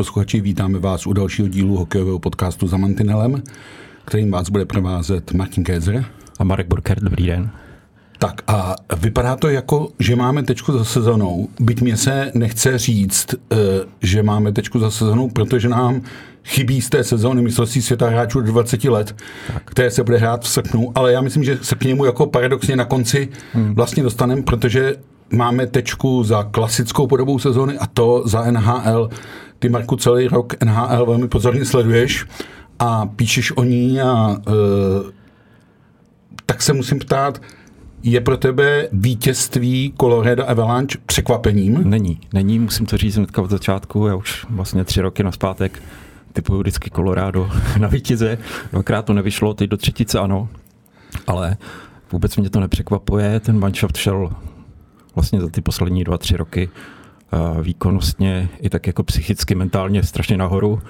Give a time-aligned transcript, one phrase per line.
[0.00, 3.42] Posluchači, vítáme vás u dalšího dílu hokejového podcastu za Mantinelem,
[4.04, 6.04] kterým vás bude provázet Martin Kézer.
[6.38, 7.50] A Marek Burker, dobrý den.
[8.18, 13.34] Tak a vypadá to jako, že máme tečku za sezonou, byť mě se nechce říct,
[13.34, 13.56] eh,
[14.02, 16.02] že máme tečku za sezonou, protože nám
[16.44, 19.16] chybí z té sezóny mistrovství světa hráčů do 20 let,
[19.52, 19.62] tak.
[19.70, 22.76] které se bude hrát v srpnu, ale já myslím, že se k němu jako paradoxně
[22.76, 23.74] na konci hmm.
[23.74, 24.94] vlastně dostaneme, protože
[25.32, 29.10] máme tečku za klasickou podobou sezóny a to za NHL.
[29.60, 32.26] Ty, Marku, celý rok NHL velmi pozorně sleduješ
[32.78, 34.52] a píšeš o ní a e,
[36.46, 37.42] tak se musím ptát,
[38.02, 41.90] je pro tebe vítězství Colorado Avalanche překvapením?
[41.90, 45.82] Není, není, musím to říct hnedka od začátku, já už vlastně tři roky naspátek
[46.32, 48.38] typuju vždycky Colorado na vítěze,
[48.72, 50.48] dvakrát to nevyšlo, teď do třetice ano,
[51.26, 51.56] ale
[52.12, 54.32] vůbec mě to nepřekvapuje, ten manšaft šel
[55.14, 56.70] vlastně za ty poslední dva, tři roky
[57.62, 60.80] výkonnostně i tak jako psychicky, mentálně strašně nahoru,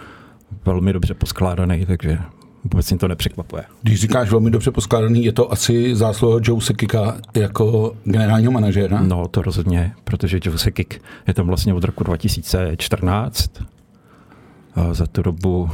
[0.64, 2.18] velmi dobře poskládaný, takže
[2.64, 3.64] vůbec mě to nepřekvapuje.
[3.82, 9.00] Když říkáš velmi dobře poskládaný, je to asi zásluha Joe Sekika jako generálního manažera?
[9.02, 13.50] No, to rozhodně, protože Joe Sekik je tam vlastně od roku 2014.
[14.74, 15.70] A za tu dobu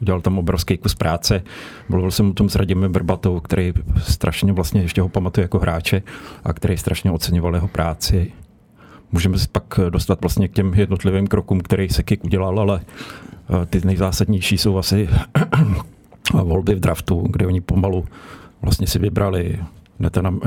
[0.00, 1.42] udělal tam obrovský kus práce.
[1.88, 6.02] Mluvil jsem o tom s Radimem Brbatou, který strašně vlastně ještě ho pamatuje jako hráče
[6.44, 8.32] a který strašně oceňoval jeho práci.
[9.14, 13.80] Můžeme se pak dostat vlastně k těm jednotlivým krokům, který Sekik udělal, ale eh, ty
[13.84, 15.08] nejzásadnější jsou asi
[16.32, 18.04] volby v draftu, kde oni pomalu
[18.62, 19.58] vlastně si vybrali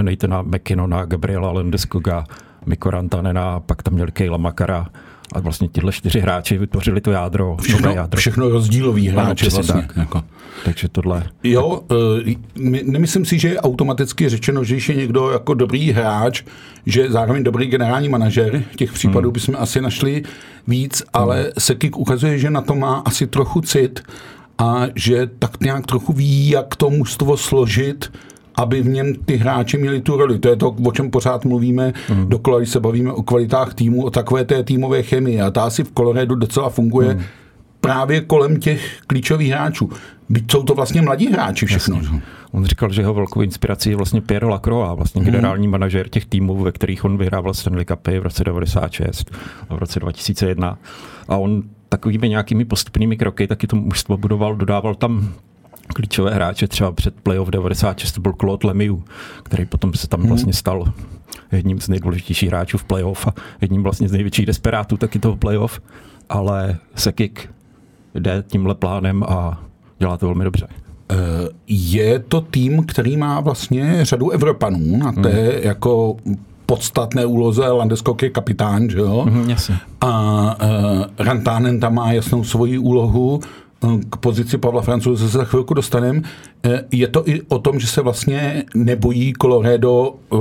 [0.01, 2.25] Neitena McKinnona, Gabriela Landeskoga,
[2.65, 4.87] Mikko Rantanena, pak tam měli Kejla Makara,
[5.33, 7.57] a vlastně tyhle čtyři hráči vytvořili to jádro.
[7.61, 8.19] Všechno, jádro.
[8.19, 9.81] všechno rozdílový hráči vlastně.
[9.81, 9.97] Tak.
[9.97, 10.23] Jako.
[10.65, 11.23] Takže tohle.
[11.43, 12.33] Jo, uh,
[12.83, 16.43] nemyslím si, že je automaticky řečeno, že je někdo jako dobrý hráč,
[16.85, 18.63] že zároveň dobrý generální manažer.
[18.75, 19.33] Těch případů hmm.
[19.33, 20.23] bychom asi našli
[20.67, 21.51] víc, ale hmm.
[21.57, 24.03] Sekik ukazuje, že na to má asi trochu cit
[24.57, 28.11] a že tak nějak trochu ví, jak to mužstvo složit,
[28.57, 30.39] aby v něm ty hráči měli tu roli.
[30.39, 32.29] To je to, o čem pořád mluvíme, mm.
[32.29, 35.41] dokola, když se bavíme o kvalitách týmu, o takové té týmové chemii.
[35.41, 37.21] A ta asi v Coloradu docela funguje mm.
[37.81, 39.89] právě kolem těch klíčových hráčů.
[40.29, 41.95] Byť jsou to vlastně mladí hráči všechno.
[41.95, 42.21] Jasně.
[42.51, 45.31] On říkal, že jeho velkou inspirací je vlastně Pierre Lacroix, vlastně hmm.
[45.31, 49.31] generální manažer těch týmů, ve kterých on vyhrával Stanley Cupy v roce 96
[49.69, 50.77] a v roce 2001.
[51.27, 55.33] A on takovými nějakými postupnými kroky taky to mužstvo budoval, dodával tam
[55.93, 59.03] klíčové hráče, třeba před playoff 96 to byl Claude Lemieux,
[59.43, 60.29] který potom se tam hmm.
[60.29, 60.93] vlastně stal
[61.51, 65.81] jedním z nejdůležitějších hráčů v playoff a jedním vlastně z největších desperátů taky toho playoff,
[66.29, 67.49] ale Sekik
[68.13, 69.63] jde tímhle plánem a
[69.99, 70.67] dělá to velmi dobře.
[71.11, 71.15] Eh,
[71.67, 75.63] je to tým, který má vlastně řadu Evropanů na té hmm.
[75.63, 76.17] jako
[76.67, 77.67] podstatné úloze.
[77.67, 79.25] Landeskog je kapitán, že jo?
[79.29, 79.77] Mm, jasně.
[80.01, 80.11] A
[80.61, 83.39] uh, Rantanen tam má jasnou svoji úlohu
[84.09, 86.21] k pozici Pavla Francouze se za chvilku dostaneme.
[86.63, 90.39] Eh, je to i o tom, že se vlastně nebojí Colorado uh,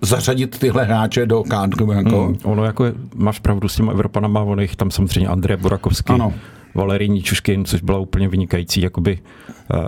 [0.00, 1.92] zařadit tyhle hráče do kádru?
[1.92, 2.24] Jako?
[2.24, 6.12] Hmm, ono jako je, máš pravdu s těma Evropanama, ono jich tam samozřejmě Andrej Burakovský.
[6.12, 6.32] Ano.
[6.76, 9.18] Valerijní Čuškin, což byla úplně vynikající, jakoby,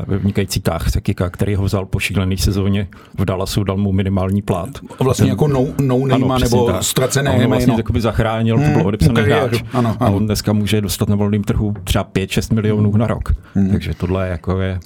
[0.09, 2.88] uh, vynikající tah Sekika, který ho vzal po šílené sezóně
[3.19, 4.69] v Dallasu, dal mu minimální plát.
[5.00, 6.82] Vlastně ten, jako no, no name ano, nebo tak.
[6.82, 9.62] ztracené a on vlastně jakoby zachránil, hmm, to byl odepsaný hráč.
[9.72, 9.97] Ano, ano.
[10.00, 13.34] A on dneska může dostat na volném trhu třeba 5-6 milionů na rok.
[13.55, 13.70] Hmm.
[13.70, 14.81] Takže tohle jako je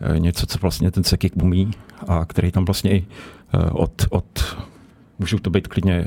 [0.00, 1.70] eh, něco, co vlastně ten Sekik umí
[2.08, 3.04] a který tam vlastně i
[3.54, 4.56] eh, od, od
[5.18, 6.04] můžou to být klidně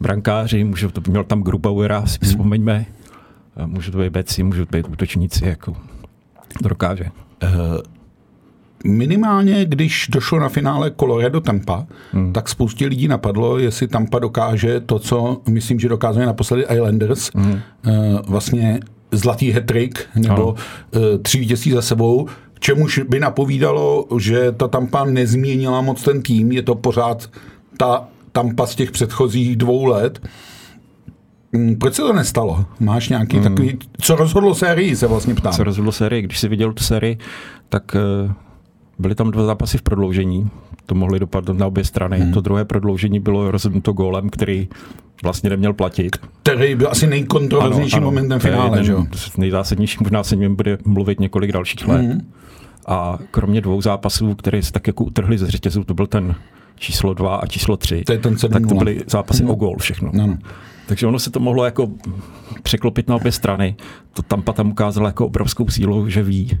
[0.00, 2.30] brankáři, můžou to, měl tam Grubauera, si hmm.
[2.30, 2.86] vzpomeňme,
[3.66, 5.76] můžou to být beci, můžou to být útočníci, jako
[6.62, 7.04] to dokáže.
[7.42, 7.50] Uh,
[8.84, 12.32] minimálně, když došlo na finále Colorado Tampa, hmm.
[12.32, 17.52] tak spoustě lidí napadlo, jestli Tampa dokáže to, co myslím, že dokázali naposledy Islanders, hmm.
[17.52, 17.60] uh,
[18.26, 18.80] vlastně
[19.12, 20.56] zlatý hetrik nebo uh,
[21.22, 26.62] tři vítězství za sebou, čemuž by napovídalo, že ta Tampa nezměnila moc ten tým, je
[26.62, 27.30] to pořád
[27.76, 30.20] ta Tampa z těch předchozích dvou let.
[31.52, 32.64] Mm, proč se to nestalo?
[32.80, 33.44] Máš nějaký hmm.
[33.44, 33.78] takový...
[34.00, 35.52] Co rozhodlo sérii, se vlastně ptám.
[35.52, 36.22] Co rozhodlo sérii?
[36.22, 37.18] Když jsi viděl tu sérii,
[37.68, 38.32] tak uh,
[38.98, 40.50] byly tam dva zápasy v prodloužení.
[40.86, 42.20] To mohly dopadnout na obě strany.
[42.20, 42.32] Hmm.
[42.32, 44.68] To druhé prodloužení bylo rozhodnuto gólem, který
[45.22, 46.16] vlastně neměl platit.
[46.42, 49.06] Který byl asi nejkontroverznějším momentem finále, že jo?
[49.36, 52.00] Nejzásadnější, možná se ním bude mluvit několik dalších let.
[52.00, 52.32] Hmm.
[52.86, 56.34] A kromě dvou zápasů, které se tak jako utrhly ze řetězu, to byl ten
[56.80, 59.50] číslo 2 a číslo 3, to je ten tak to byly zápasy hmm.
[59.50, 60.10] o gól všechno.
[60.14, 60.38] No, no.
[60.86, 61.88] Takže ono se to mohlo jako
[62.62, 63.76] překlopit na obě strany.
[64.12, 66.58] To Tampa tam ukázala jako obrovskou sílu, že ví,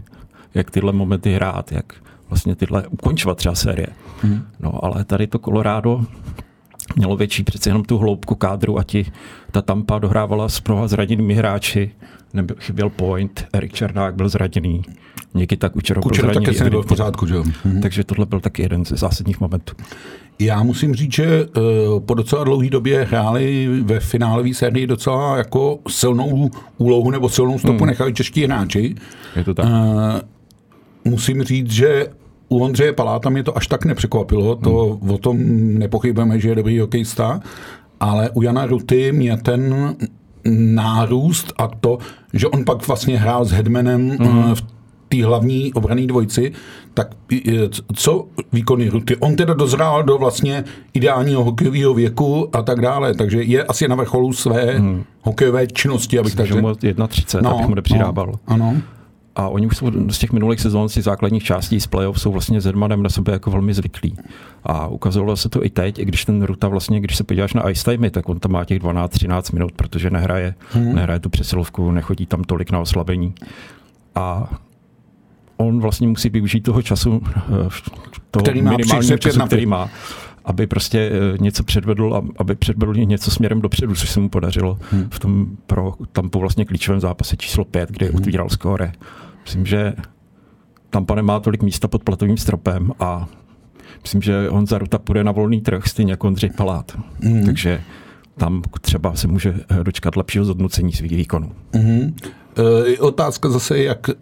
[0.54, 1.92] jak tyhle momenty hrát, jak
[2.28, 3.86] vlastně tyhle ukončovat třeba série.
[4.22, 4.42] Hmm.
[4.60, 6.06] No ale tady to Colorado
[6.96, 9.12] mělo větší přeci jenom tu hloubku kádru a ti,
[9.50, 11.90] ta Tampa dohrávala s mnoha zraněnými hráči,
[12.34, 14.82] nebyl, chyběl Point, Erik Černák byl zraněný,
[15.34, 16.54] Nikita Kučerov Kučera byl zraněný.
[16.54, 17.44] také nebyl v pořádku, že jo?
[17.64, 17.80] Mhm.
[17.80, 19.74] Takže tohle byl taky jeden ze zásadních momentů.
[20.38, 25.78] Já musím říct, že uh, po docela dlouhé době hráli ve finálové sérii docela jako
[25.88, 27.86] silnou úlohu nebo silnou stopu hmm.
[27.86, 28.94] nechali čeští hráči.
[29.36, 29.66] Je to tak.
[29.66, 29.72] Uh,
[31.04, 32.06] musím říct, že
[32.52, 35.10] u Ondřeje Paláta mě to až tak nepřekvapilo, to hmm.
[35.10, 35.38] o tom
[35.78, 37.40] nepochybujeme, že je dobrý hokejista,
[38.00, 39.94] ale u Jana Ruty mě ten
[40.74, 41.98] nárůst a to,
[42.32, 44.54] že on pak vlastně hrál s Hedmanem hmm.
[44.54, 44.62] v
[45.08, 46.52] té hlavní obrané dvojci,
[46.94, 47.14] tak
[47.94, 49.16] co výkony Ruty?
[49.16, 50.64] On teda dozrál do vlastně
[50.94, 55.04] ideálního hokejového věku a tak dále, takže je asi na vrcholu své hmm.
[55.22, 56.74] hokejové činnosti, abych tak řekl.
[57.08, 58.26] 31, no, abych mu nepřidával.
[58.26, 58.76] No, ano.
[59.36, 62.32] A oni už jsou z těch minulých sezón, z těch základních částí z playoff jsou
[62.32, 64.16] vlastně s Edmanem na sebe jako velmi zvyklí.
[64.64, 67.70] A ukazovalo se to i teď, i když ten Ruta vlastně, když se podíváš na
[67.70, 70.94] ice timey, tak on tam má těch 12-13 minut, protože nehraje, hmm.
[70.94, 73.34] nehraje tu přesilovku, nechodí tam tolik na oslabení.
[74.14, 74.50] A
[75.56, 77.68] on vlastně musí využít toho času, eh,
[78.30, 79.88] toho který má minimálního času, který má,
[80.50, 85.08] aby prostě eh, něco předvedl, aby předvedl něco směrem dopředu, což se mu podařilo hmm.
[85.10, 88.16] v tom pro tam po vlastně klíčovém zápase číslo 5, kde hmm.
[88.16, 88.92] otvíral skóre.
[89.44, 89.92] Myslím, že
[90.90, 93.28] Tampa nemá tolik místa pod platovým stropem a
[94.02, 96.98] myslím, že Honza Ruta půjde na volný trh, stejně jako Ondřej Palát.
[97.22, 97.46] Hmm.
[97.46, 97.82] Takže
[98.36, 101.52] tam třeba se může dočkat lepšího zhodnocení svých výkonů.
[101.72, 102.14] Mm-hmm.
[102.58, 104.14] E, otázka zase, jak e,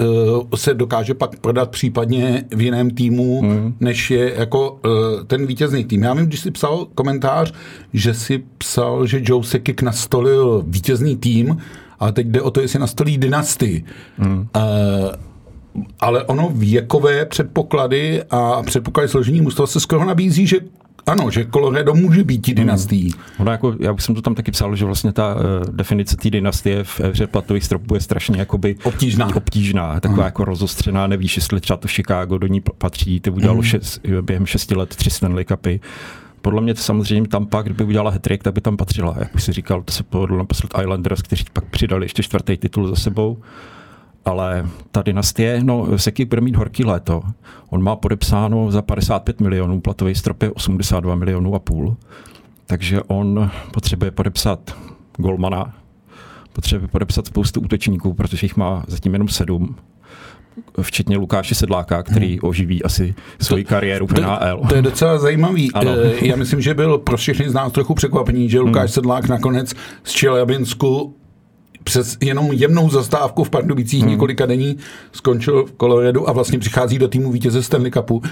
[0.57, 3.75] se dokáže pak prodat případně v jiném týmu, mm.
[3.81, 6.03] než je jako e, ten vítězný tým.
[6.03, 7.53] Já vím, když jsi psal komentář,
[7.93, 11.59] že si psal, že Joe Sekik nastolil vítězný tým,
[11.99, 13.85] ale teď jde o to, jestli nastolí dynastii.
[14.19, 14.49] Mm.
[14.57, 14.61] E,
[16.01, 20.57] ale ono věkové předpoklady a předpoklady složení mužstva se skoro nabízí, že
[21.09, 23.11] ano, že Colorado může být tí dynastií.
[23.11, 23.23] Hmm.
[23.39, 26.31] Ono jako, já bych jsem to tam taky psal, že vlastně ta uh, definice té
[26.31, 29.37] dynastie v hře platových stropů je strašně jakoby obtížná.
[29.37, 30.25] obtížná taková hmm.
[30.25, 33.69] jako rozostřená, nevíš, jestli třeba to Chicago do ní patří, ty udělalo hmm.
[33.69, 35.81] šest, během šesti let tři Stanley Cupy.
[36.43, 39.17] Podle mě to samozřejmě tam pak, kdyby udělala hetrik, tak by tam patřila.
[39.19, 42.89] Jak bych si říkal, to se povedlo naposled Islanders, kteří pak přidali ještě čtvrtý titul
[42.89, 43.39] za sebou
[44.29, 47.23] ale ta dynastie, no Seky bude mít horký léto.
[47.71, 51.97] On má podepsáno za 55 milionů, platový strop je 82 milionů a půl.
[52.67, 54.77] Takže on potřebuje podepsat
[55.17, 55.75] Golmana,
[56.53, 59.77] potřebuje podepsat spoustu útočníků, protože jich má zatím jenom sedm
[60.83, 62.39] včetně Lukáše Sedláka, který hmm.
[62.43, 64.61] oživí asi svoji kariéru v NHL.
[64.63, 65.73] To, to je docela zajímavý.
[65.73, 65.91] Ano.
[65.91, 68.95] Eh, já myslím, že byl pro všechny z nás trochu překvapení, že Lukáš hmm.
[68.95, 71.15] Sedlák nakonec z Čelebinsku
[71.89, 74.11] přes jenom jemnou zastávku v Pardubicích hmm.
[74.11, 74.77] několika dení
[75.13, 78.23] skončil v Coloradu a vlastně přichází do týmu vítěze Stanley Cupu.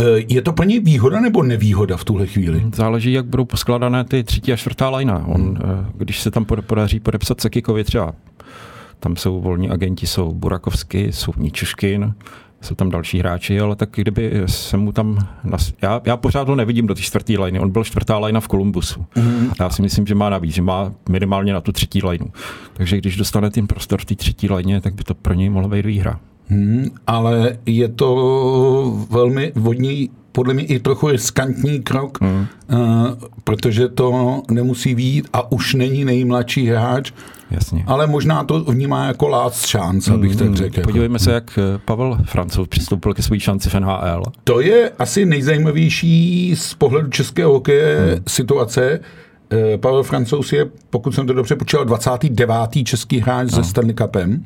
[0.00, 2.62] E, je to pro něj výhoda nebo nevýhoda v tuhle chvíli?
[2.74, 5.24] Záleží, jak budou poskladané ty třetí a čtvrtá lajna.
[5.26, 5.56] On, hmm.
[5.56, 8.12] E, když se tam podaří podepsat Sekikovi třeba,
[9.00, 12.14] tam jsou volní agenti, jsou Burakovsky, jsou Ničuškin,
[12.64, 15.28] jsou tam další hráči, ale tak kdyby se mu tam...
[15.44, 15.72] Nas...
[15.82, 17.60] Já, já pořád ho nevidím do té čtvrté liny.
[17.60, 19.04] On byl čtvrtá lajna v Kolumbusu.
[19.16, 19.50] Mm.
[19.60, 22.26] Já si myslím, že má navíc, že má minimálně na tu třetí lajnu.
[22.72, 25.68] Takže když dostane ten prostor v té třetí lajně, tak by to pro něj mohla
[25.68, 26.20] být výhra.
[26.48, 32.46] Hmm, ale je to velmi vodní, podle mě i trochu riskantní krok, hmm.
[32.72, 33.08] uh,
[33.44, 37.12] protože to nemusí být a už není nejmladší hráč,
[37.54, 37.84] Jasně.
[37.86, 40.78] Ale možná to vnímá jako last chance, abych mm, tak řekl.
[40.78, 40.88] Jako.
[40.88, 41.24] Podívejme jako.
[41.24, 44.22] se, jak eh, Pavel Francouz přistoupil ke své šanci v NHL.
[44.44, 48.22] To je asi nejzajímavější z pohledu českého hokeje mm.
[48.28, 49.00] situace.
[49.50, 52.56] Eh, Pavel Francouz je, pokud jsem to dobře počítal, 29.
[52.84, 53.56] český hráč no.
[53.56, 54.44] se Stanley Cupem.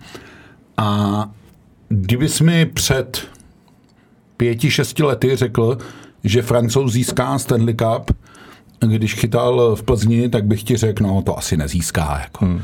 [0.77, 1.31] A
[1.89, 3.29] kdybys mi před
[4.37, 5.79] pěti, šesti lety řekl,
[6.25, 8.11] že Francouz získá Stanley Cup,
[8.87, 12.19] když chytal v Plzni, tak bych ti řekl, no to asi nezíská.
[12.23, 12.45] Jako.
[12.45, 12.61] Hmm.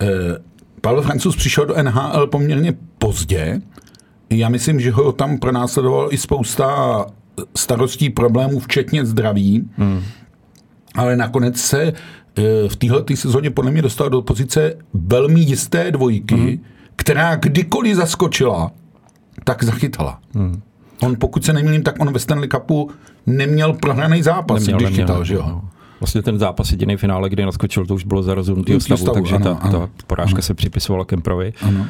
[0.00, 0.06] Eh,
[0.80, 3.60] Pavel Francouz přišel do NHL poměrně pozdě.
[4.30, 7.06] Já myslím, že ho tam pronásledoval i spousta
[7.56, 9.68] starostí, problémů, včetně zdraví.
[9.76, 10.02] Hmm.
[10.94, 11.92] Ale nakonec se eh,
[12.68, 16.64] v téhle sezóně podle mě dostal do pozice velmi jisté dvojky, hmm.
[16.96, 18.72] která kdykoliv zaskočila,
[19.44, 20.18] tak zachytala.
[20.34, 20.62] Hmm.
[21.02, 22.90] On, pokud se nemýlím, tak on ve Stanley Cupu
[23.26, 25.62] neměl prohraný zápas, neměl, když neměl, chytal, že jo?
[26.00, 29.34] Vlastně ten zápas jediný finále, kdy naskočil, to už bylo za rozhodnutý stavu, stavu, takže
[29.34, 30.42] ano, ta, ano, ta porážka ano.
[30.42, 31.52] se připisovala Kemprovi.
[31.62, 31.86] Ano.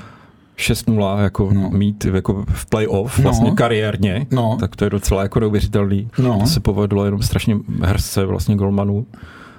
[0.59, 1.71] 6-0 jako no.
[1.71, 3.23] mít jako v playoff no.
[3.23, 4.57] vlastně kariérně, no.
[4.61, 6.11] tak to je docela jako neuvěřitelný.
[6.19, 6.38] No.
[6.40, 9.07] To se povedlo jenom strašně hrzce vlastně golmanů,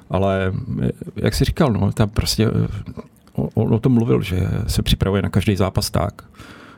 [0.09, 0.53] ale
[1.15, 2.47] jak si říkal, no, tam prostě
[3.53, 6.23] on o tom mluvil, že se připravuje na každý zápas tak,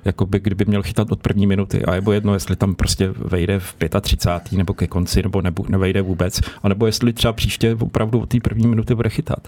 [0.06, 1.86] jakoby kdyby měl chytat od první minuty.
[1.86, 4.58] A nebo jedno, jestli tam prostě vejde v 35.
[4.58, 6.42] nebo ke konci, nebo nevejde vůbec.
[6.64, 9.48] A nebo jestli třeba příště opravdu od té první minuty bude chytat.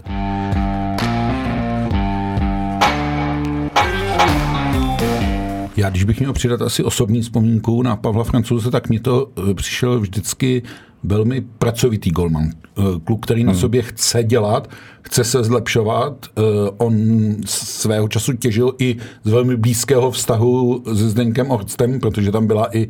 [5.76, 9.54] Já, když bych měl přidat asi osobní vzpomínku na Pavla Francouze, tak mi to eh,
[9.54, 10.62] přišel vždycky
[11.06, 12.50] velmi pracovitý golman.
[12.78, 13.60] Eh, kluk, který na hmm.
[13.60, 14.70] sobě chce dělat,
[15.02, 16.26] chce se zlepšovat.
[16.26, 16.42] Eh,
[16.78, 16.94] on
[17.46, 22.88] svého času těžil i z velmi blízkého vztahu se Zdeňkem Orstem, protože tam byla i,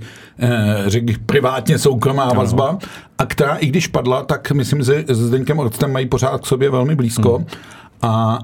[0.86, 2.78] řekl bych, privátně soukromá vazba,
[3.18, 6.70] a která i když padla, tak myslím, že s Zdeňkem Orstem mají pořád k sobě
[6.70, 7.36] velmi blízko.
[7.36, 7.46] Hmm.
[8.02, 8.38] A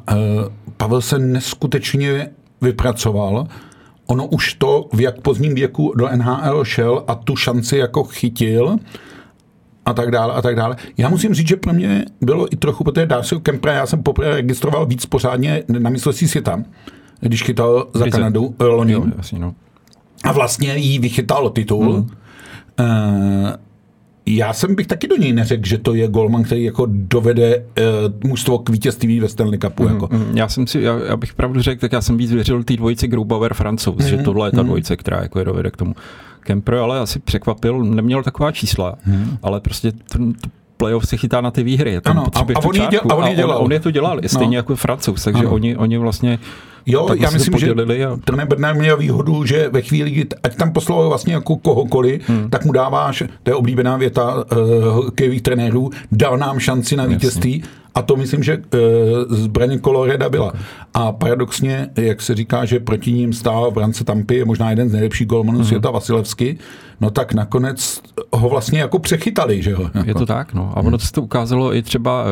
[0.77, 3.47] Pavel se neskutečně vypracoval
[4.07, 8.77] ono už to v jak pozdním věku do NHL šel a tu šanci jako chytil
[9.87, 10.77] a tak dále a tak dále.
[10.97, 14.31] Já musím říct, že pro mě bylo i trochu, protože Darcy Kempra já jsem poprvé
[14.31, 16.63] registroval víc pořádně na mistrovství světa,
[17.21, 18.19] když chytal za Krize.
[18.19, 18.95] Kanadu eh, loni.
[19.39, 19.55] No.
[20.25, 21.93] A vlastně jí vychytal titul.
[21.93, 22.11] Mm.
[22.81, 23.51] Uh,
[24.27, 28.29] já jsem bych taky do něj neřekl, že to je golman, který jako dovede uh,
[28.31, 29.83] mužstvo k vítězství ve Stanley Cupu.
[29.83, 30.09] Mm, jako.
[30.13, 32.77] Mm, já jsem si, já, já, bych pravdu řekl, tak já jsem víc věřil té
[32.77, 34.67] dvojici Grubauer Francouz, mm, že tohle je ta mm.
[34.67, 35.95] dvojice, která jako je dovede k tomu.
[36.43, 39.39] Kemper ale asi překvapil, neměl taková čísla, mm.
[39.43, 40.35] ale prostě ten,
[40.77, 42.01] playoff se chytá na ty výhry.
[42.01, 43.65] Tam ano, a, a, on je, děl, a on dělal.
[43.65, 44.59] On, je to dělal, stejně no.
[44.59, 46.39] jako Francouz, takže oni, oni vlastně
[46.87, 48.17] Jo, tak já myslím, že a...
[48.25, 52.51] trenér Bednar měl výhodu, že ve chvíli, ať tam poslal vlastně jako kohokoliv, hmm.
[52.51, 57.63] tak mu dáváš, to je oblíbená věta uh, hokejových trenérů, dal nám šanci na vítězství.
[57.95, 58.63] A to myslím, že uh,
[59.37, 60.53] zbraně Coloreda byla.
[60.95, 64.89] A paradoxně, jak se říká, že proti ním stál v rance Tampy, je možná jeden
[64.89, 65.67] z nejlepších golmanů hmm.
[65.67, 66.59] světa, Vasilevsky,
[67.01, 69.91] no tak nakonec ho vlastně jako přechytali, že jo?
[70.05, 70.73] Je to tak, no.
[70.75, 72.29] A ono se to ukázalo i třeba uh,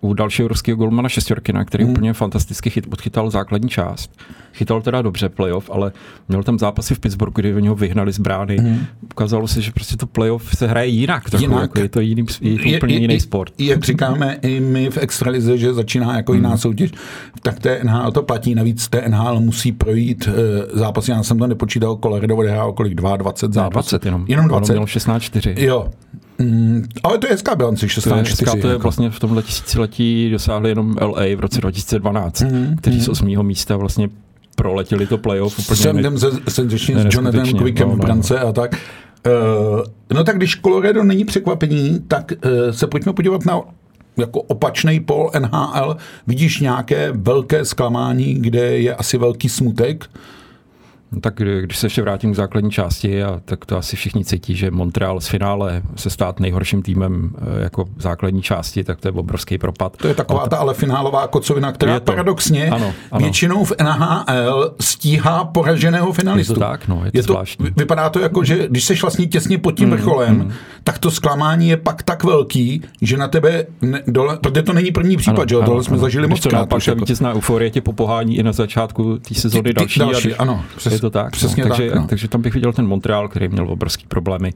[0.00, 1.92] u dalšího ruského golmana Šestorkina, který hmm.
[1.92, 4.10] úplně fantasticky chyt, odchytal základní část.
[4.52, 5.92] Chytal teda dobře playoff, ale
[6.28, 8.56] měl tam zápasy v Pittsburghu, kdy ho vyhnali z brány.
[8.56, 8.86] Hmm.
[9.02, 11.30] Ukázalo se, že prostě to playoff se hraje jinak.
[11.30, 11.62] Trochu, jinak.
[11.62, 13.52] Jako je to, jiný, je to úplně je, jiný je, sport.
[13.58, 16.58] Jak říkáme i my v extralize, že začíná jako jiná hmm.
[16.58, 16.90] soutěž,
[17.42, 18.54] tak té NHL to platí.
[18.54, 20.34] Navíc té NHL musí projít uh,
[20.78, 21.10] zápasy.
[21.10, 23.72] Já jsem to nepočítal, Colorado odehrál kolik 22 zápasů.
[23.72, 24.24] 20 jenom.
[24.28, 24.72] Jenom 20.
[24.72, 25.54] Ono měl 16-4.
[25.56, 25.88] Jo,
[26.40, 28.82] Mm, ale to je hezká bilance, 16 to je, to je jako.
[28.82, 33.02] vlastně v tomhle tisíciletí dosáhli jenom LA v roce 2012, mm, kteří mm.
[33.02, 34.08] z osmého místa vlastně
[34.56, 35.58] proletěli to playoff.
[35.58, 38.46] Úplně Jsem se, se, s Jonathanem Quickem no, v no, brance no.
[38.46, 38.76] a tak.
[39.26, 39.82] Uh,
[40.14, 43.60] no tak když Colorado není překvapení, tak uh, se pojďme podívat na
[44.16, 45.96] jako opačný pol NHL.
[46.26, 50.10] Vidíš nějaké velké zklamání, kde je asi velký smutek?
[51.12, 54.56] No tak když se ještě vrátím k základní části, a tak to asi všichni cítí,
[54.56, 59.08] že Montreal z finále se stát nejhorším týmem eh, jako v základní části, tak to
[59.08, 59.96] je obrovský propad.
[59.96, 63.22] To je taková ta ale finálová kocovina, která paradoxně ano, ano.
[63.22, 66.52] většinou v NHL stíhá poraženého finalistu.
[66.52, 67.66] Je to tak, no, je to, je to zvláštní.
[67.76, 70.52] Vypadá to jako, že když seš vlastně těsně pod tím mm, vrcholem, mm.
[70.84, 74.90] tak to zklamání je pak tak velký, že na tebe ne, dole, protože to není
[74.90, 76.00] první případ, ano, že jo, tohle ano, jsme ano.
[76.00, 76.68] zažili moc krát.
[76.68, 80.00] Ta vítězná euforie tě popohání i na začátku té sezóny další.
[80.00, 80.64] další ano,
[81.00, 81.24] to tak.
[81.24, 81.30] No.
[81.30, 81.68] Přesně no.
[81.68, 82.06] Takže, tak, no.
[82.06, 84.52] takže tam bych viděl ten Montreal, který měl obrovský problémy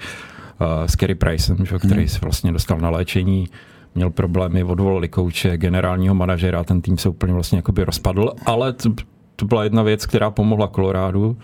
[0.60, 2.08] uh, s Kerry Pricem, že, který hmm.
[2.08, 3.48] se vlastně dostal na léčení
[3.94, 8.92] měl problémy, odvolali kouče, generálního manažera, ten tým se úplně vlastně jakoby rozpadl, ale to,
[9.36, 11.36] to byla jedna věc, která pomohla Kolorádu.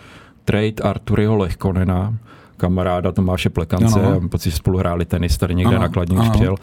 [0.45, 2.15] Trade Arturiho Lechkonena,
[2.57, 4.29] kamaráda Tomáše Plekance, ano.
[4.29, 6.55] pocit, že spolu hráli tenis tady někde ano, na Kladně, přijel.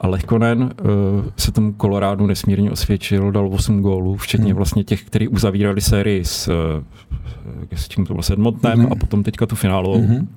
[0.00, 4.56] A Lehkonen uh, se tomu Kolorádu nesmírně osvědčil, dal 8 gólů, včetně hmm.
[4.56, 6.54] vlastně těch, kteří uzavírali sérii s, uh,
[7.74, 8.92] s tím to bylo Edmontonem hmm.
[8.92, 10.02] a potom teďka tu finálovou.
[10.02, 10.28] Hmm.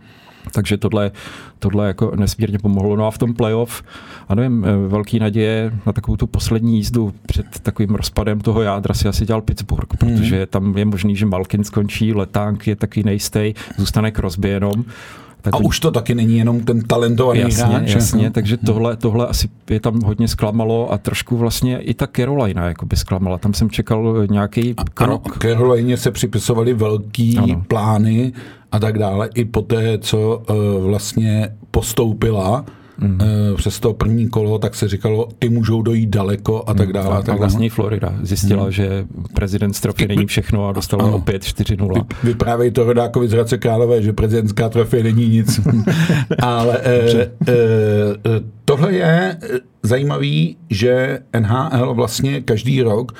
[0.51, 1.12] Takže tohle,
[1.60, 2.96] tohle jako nesmírně pomohlo.
[2.96, 3.84] No a v tom playoff,
[4.29, 8.93] a nevím, eh, velký naděje na takovou tu poslední jízdu před takovým rozpadem toho jádra
[8.93, 13.53] si asi dělal Pittsburgh, protože tam je možný, že Malkin skončí, letánk je taky nejistý,
[13.77, 14.86] zůstane Crosby jenom.
[15.43, 17.95] Tak a už to taky není jenom ten talentovaný jasně, hráč.
[17.95, 22.67] Jasně, takže tohle, tohle asi je tam hodně zklamalo a trošku vlastně i ta Carolina
[22.67, 23.38] jako by zklamala.
[23.38, 25.25] Tam jsem čekal nějaký krok.
[25.25, 27.63] Ano, Carolině se připisovaly velký ano.
[27.67, 28.33] plány
[28.71, 29.29] a tak dále.
[29.35, 32.65] I po té, co uh, vlastně postoupila,
[32.97, 33.19] mm.
[33.55, 36.93] přes to první kolo, tak se říkalo, ty můžou dojít daleko a tak mhm.
[36.93, 37.15] dále.
[37.15, 38.71] A, a tak vlastně Florida zjistila, mm.
[38.71, 41.15] že prezident trofy není všechno a dostala ano.
[41.15, 41.93] opět 4-0.
[41.93, 45.59] Vy, vyprávějí to Rodákovi z Hradce Králové, že prezidentská trofej není nic.
[46.39, 47.29] Ale e, e,
[48.65, 49.38] tohle je
[49.83, 53.12] zajímavý, že NHL vlastně každý rok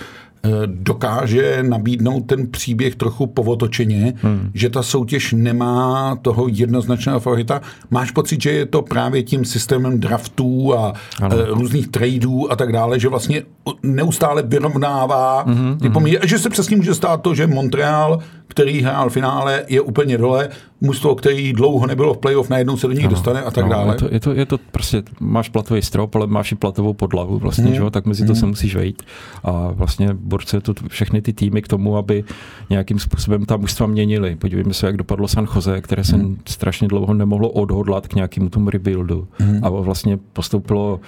[0.66, 4.52] dokáže nabídnout ten příběh trochu povotočeně, hmm.
[4.54, 7.62] že ta soutěž nemá toho jednoznačného favorita.
[7.90, 11.36] Máš pocit, že je to právě tím systémem draftů a ano.
[11.40, 13.44] Eh, různých tradeů a tak dále, že vlastně
[13.84, 15.94] neustále vyrovnává hmm, ty hmm.
[15.94, 18.20] poměry, že se přesně může stát to, že Montreal,
[18.54, 20.50] který hrál v finále, je úplně dole,
[20.82, 23.94] mužstvo, který dlouho nebylo v playoff, najednou se do nich dostane a tak no, dále.
[23.94, 27.40] Je to, je, to, je to prostě, máš platový strop, ale máš i platovou podlahu
[27.40, 27.76] vlastně, hmm.
[27.76, 27.92] že?
[27.92, 28.40] tak mezi to hmm.
[28.40, 29.04] se musíš vejít.
[29.44, 32.24] A vlastně borce to všechny ty týmy k tomu, aby
[32.70, 34.36] nějakým způsobem ta mužstva měnili.
[34.36, 36.38] Podívejme se, jak dopadlo San Jose, které se hmm.
[36.48, 39.28] strašně dlouho nemohlo odhodlat k nějakému tomu rebuildu.
[39.38, 39.60] Hmm.
[39.64, 41.00] A vlastně postoupilo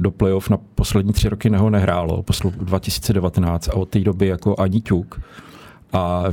[0.00, 4.54] do playoff na poslední tři roky neho nehrálo, poslu 2019 a od té doby jako
[4.58, 5.20] ani ťuk
[5.96, 6.24] a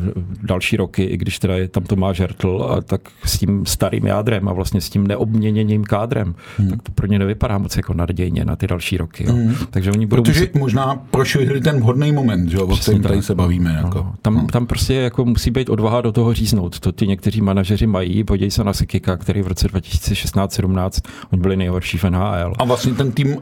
[0.44, 4.50] další roky, i když teda je tam Tomáš Hertl, a tak s tím starým jádrem
[4.50, 6.70] a vlastně s tím neobměněným kádrem, hmm.
[6.70, 9.24] tak to pro ně nevypadá moc jako nadějně na ty další roky.
[9.28, 9.34] Jo.
[9.34, 9.56] Hmm.
[9.70, 10.56] Takže oni budou Protože muset...
[10.56, 13.74] možná prošvihli ten vhodný moment, že, o kterém tady se bavíme.
[13.84, 13.98] Jako.
[13.98, 14.48] No, tam, hmm.
[14.48, 16.80] tam prostě jako musí být odvaha do toho říznout.
[16.80, 18.24] To ty někteří manažeři mají.
[18.24, 22.54] Podívej se na Sekika, který v roce 2016-17 oni byli nejhorší v NHL.
[22.58, 23.38] A vlastně ten tým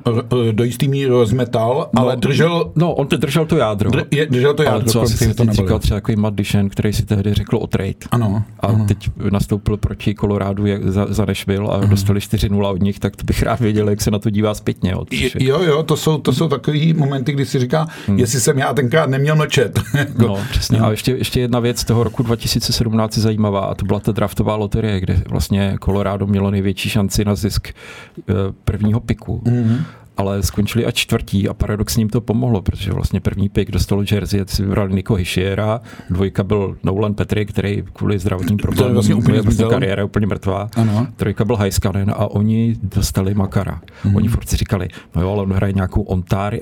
[0.51, 2.72] do jistý míry rozmetal, no, ale držel...
[2.75, 3.92] No, on držel to jádro.
[3.92, 4.82] Dr, je, držel to jádro.
[4.82, 7.94] Ale co asi to říkal třeba takový Matt Dishon, který si tehdy řekl o trade.
[8.12, 8.44] Ano.
[8.60, 8.86] A ano.
[8.88, 11.88] teď nastoupil proti Kolorádu za, za Nashville a ano.
[11.88, 14.96] dostali 4-0 od nich, tak to bych rád věděl, jak se na to dívá zpětně.
[14.96, 15.08] Od
[15.39, 18.20] jo, jo, to jsou, to jsou takový momenty, kdy si říká, hmm.
[18.20, 19.80] jestli jsem já tenkrát neměl mlčet.
[20.18, 20.80] no, přesně.
[20.80, 24.56] A ještě, ještě jedna věc toho roku 2017 je zajímavá a to byla ta draftová
[24.56, 29.41] loterie, kde vlastně Colorado mělo největší šanci na zisk eh, prvního piku.
[29.46, 29.84] Mm-hmm
[30.18, 34.44] ale skončili a čtvrtí a paradoxně jim to pomohlo, protože vlastně první pick dostal Jersey,
[34.48, 39.65] si vybrali Niko Hischiera, dvojka byl Nolan Petry, který kvůli zdravotním problémům vlastně úplně vlastně
[39.65, 41.08] kariéra úplně mrtvá, ano.
[41.15, 43.82] trojka byl Heiskanen a oni dostali Makara.
[44.03, 44.15] Hmm.
[44.15, 46.60] Oni furt si říkali, no jo, ale on hraje nějakou Ontári,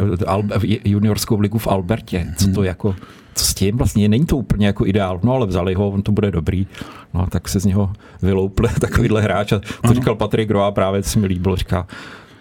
[0.85, 2.63] juniorskou ligu v Albertě, co to hmm.
[2.63, 2.95] jako
[3.35, 6.11] co s tím vlastně, není to úplně jako ideál, no ale vzali ho, on to
[6.11, 6.67] bude dobrý,
[7.13, 11.19] no tak se z něho vyloupl takovýhle hráč a to říkal Patrik Roa právě, co
[11.19, 11.87] mi líbilo, říká,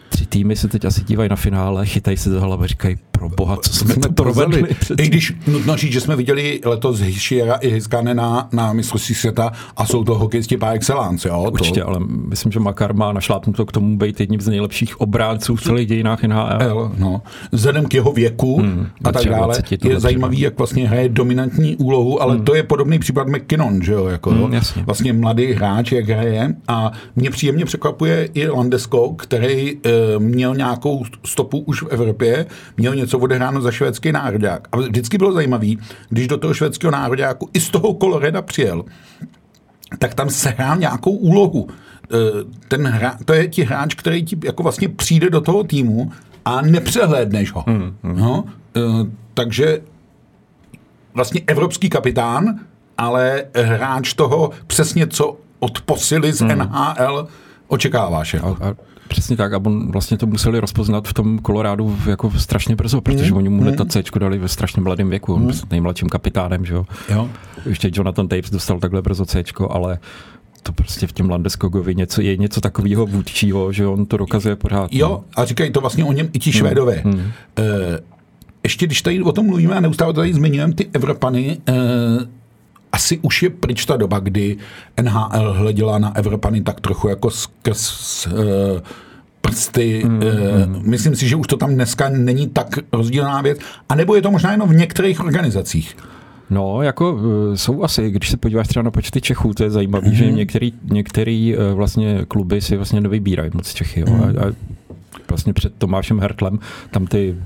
[0.09, 3.29] tři týmy se teď asi dívají na finále, chytají se za hlavu a říkají, pro
[3.29, 4.65] boha, co jsme, jsme to provedli.
[4.99, 9.53] I když nutno říct, že jsme viděli letos Hischiera i Hiskane na, na mistrovství světa
[9.77, 11.28] a jsou to hokejisti par excellence.
[11.28, 11.50] Jo?
[11.52, 11.89] Určitě, to...
[11.89, 15.89] ale myslím, že Makar má našlápnuto k tomu být jedním z nejlepších obránců v celých
[15.89, 16.93] dějinách NHL.
[16.99, 17.23] No.
[17.52, 22.23] Vzhledem k jeho věku hmm, a tak dále je zajímavý, jak vlastně hraje dominantní úlohu,
[22.23, 22.45] ale hmm.
[22.45, 24.07] to je podobný případ McKinnon, že jo?
[24.07, 24.83] Jako, hmm, jasně.
[24.83, 29.78] Vlastně mladý hráč, jak hraje a mě příjemně překvapuje i Landesko, který e,
[30.19, 34.68] měl nějakou stopu už v Evropě, měl něco něco odehráno za švédský národák.
[34.73, 35.66] A vždycky bylo zajímavé,
[36.08, 38.84] když do toho švédského národáku i z toho Koloreda přijel,
[39.99, 41.68] tak tam sehrál nějakou úlohu.
[41.68, 42.16] E,
[42.68, 46.12] ten hra, to je ti hráč, který ti jako vlastně přijde do toho týmu
[46.44, 47.64] a nepřehlédneš ho.
[47.66, 48.18] Hmm, hmm.
[48.18, 48.44] No,
[49.34, 49.80] takže
[51.14, 52.60] vlastně evropský kapitán,
[52.99, 56.58] ale hráč toho přesně co od posily z hmm.
[56.58, 57.28] NHL
[57.68, 58.34] očekáváš.
[58.34, 58.75] A, a
[59.08, 63.30] Přesně tak a on vlastně to museli rozpoznat v tom Kolorádu jako strašně brzo, protože
[63.30, 63.36] mm.
[63.36, 63.88] oni mu mm.
[63.88, 65.52] C dali ve strašně mladém věku, on mm.
[65.71, 66.86] nejmladším kapitánem, že jo.
[67.08, 67.28] jo.
[67.66, 69.99] Ještě Jonathan Tapes dostal takhle brzo C, ale
[70.62, 74.92] to prostě v těm Landeskogovi něco, je něco takového vůdčího, že on to dokazuje pořád.
[74.92, 75.25] Jo, no.
[75.36, 76.52] a říkají to vlastně o něm i ti mm.
[76.52, 77.02] Švédové.
[77.04, 77.14] Mm.
[77.14, 77.23] Uh,
[78.62, 81.75] ještě když tady o tom mluvíme a neustále tady zmiňujeme ty Evropany, uh,
[82.99, 84.56] asi už je pryč ta doba, kdy
[85.02, 88.34] NHL hleděla na Evropany tak trochu jako skrz uh,
[89.41, 90.02] prsty.
[90.04, 90.82] Mm, mm.
[90.82, 93.58] Myslím si, že už to tam dneska není tak rozdílná věc.
[93.89, 95.97] A nebo je to možná jenom v některých organizacích.
[96.50, 100.08] No, jako uh, jsou asi, když se podíváš třeba na počty Čechů, to je zajímavé,
[100.08, 100.15] mm.
[100.15, 104.00] že některý, některý uh, vlastně kluby si vlastně nevybírají moc Čechy.
[104.00, 104.06] Jo?
[104.11, 104.23] Mm.
[104.23, 104.52] A, a
[105.28, 106.58] vlastně před Tomášem Hertlem,
[106.91, 107.36] tam ty,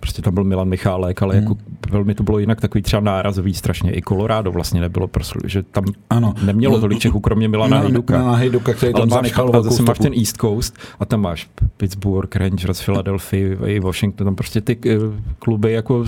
[0.00, 1.42] prostě tam byl Milan Michálek, ale hmm.
[1.42, 1.56] jako
[1.90, 3.92] velmi to bylo jinak takový třeba nárazový strašně.
[3.92, 6.34] I Colorado vlastně nebylo, prostě, že tam ano.
[6.44, 8.18] nemělo tolik Čechů, kromě Milana na, Hejduka.
[8.18, 12.36] Milana Hejduka, který tam zanechal A zase máš ten East Coast a tam máš Pittsburgh,
[12.36, 14.96] Rangers, Philadelphia i Washington, tam prostě ty eh,
[15.38, 16.04] kluby jako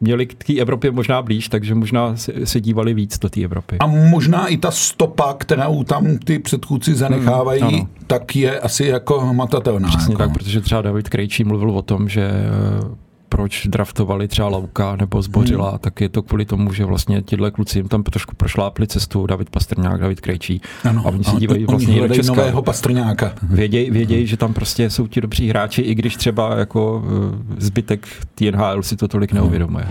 [0.00, 3.76] měli k té Evropě možná blíž, takže možná se, dívali víc do té Evropy.
[3.80, 9.20] A možná i ta stopa, kterou tam ty předchůdci zanechávají, hmm, tak je asi jako
[9.20, 9.88] hmatatelná.
[9.88, 10.22] Přesně jako.
[10.22, 15.22] tak, protože třeba David Krejčí mluvil o tom, že eh, proč draftovali třeba Lauka nebo
[15.22, 15.78] Zbořila, hmm.
[15.78, 19.50] tak je to kvůli tomu, že vlastně tihle kluci jim tam trošku prošlápli cestu, David
[19.50, 20.60] Pastrňák, David Krejčí.
[20.84, 22.34] Ano, a oni se dívají vlastně do Česka.
[22.34, 23.32] nového Pastrňáka.
[23.42, 24.26] Vědějí, věděj, hmm.
[24.26, 28.96] že tam prostě jsou ti dobří hráči, i když třeba jako eh, zbytek TNHL si
[28.96, 29.86] to tolik neuvědomuje.